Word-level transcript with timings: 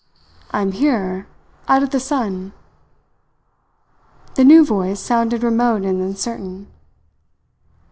"I 0.49 0.61
am 0.63 0.71
here 0.71 1.27
out 1.67 1.83
of 1.83 1.91
the 1.91 1.99
sun." 1.99 2.53
The 4.33 4.43
new 4.43 4.65
voice 4.65 4.99
sounded 4.99 5.43
remote 5.43 5.83
and 5.83 6.01
uncertain. 6.01 6.71